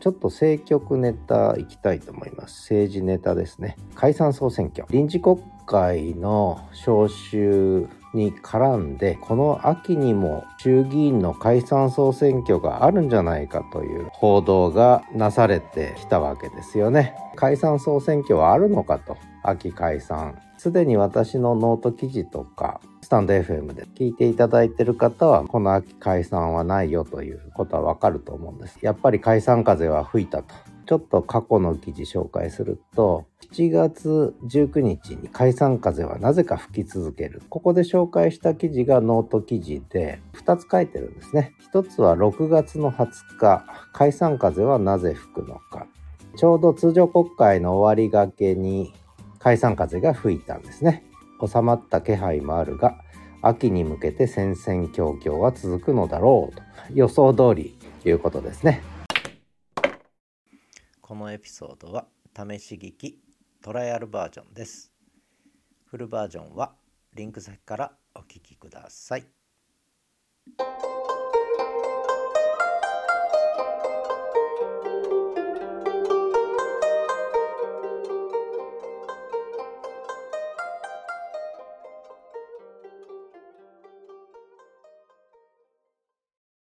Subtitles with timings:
[0.00, 2.62] ちょっと政局ネタいきたいと思います。
[2.62, 3.76] 政治ネタですね。
[4.00, 4.86] 解散総選挙。
[4.88, 17.14] 臨時国会の召集に絡んでこの秋にも衆議院の解散総選挙があるんじゃないかという報道がなされてきたわけですよね。
[17.36, 20.38] 解散総選挙はあるのかと秋解散。
[20.56, 28.78] すでに私のノート記事とかスタンド FM で聞いていただいている方はこの秋解散はないよということはわかると思うんです。
[28.80, 30.54] やっぱり解散風は吹いたと。
[30.86, 37.42] ちょっと過去の記事紹介すると7月19日に解散風はなぜか吹き続ける。
[37.48, 41.54] ここで紹介した記事がノート記事で2つ書いてるんですね。
[41.72, 45.88] 1つは6月の20日解散風はなぜ吹くのか。
[46.36, 48.92] ちょうど通常国会の終わりがけに
[49.40, 51.04] 解散風が吹いたんですね。
[51.44, 53.00] 収まった気配もあるが
[53.42, 56.62] 秋に向けて戦々恐々は続くのだろうと。
[56.94, 58.80] 予想通りということですね。
[61.00, 63.29] このエピソードは試し聞き。
[63.62, 64.90] トライアルバージョンです。
[65.84, 66.72] フルバージョンは
[67.14, 69.39] リンク先からお聴きください。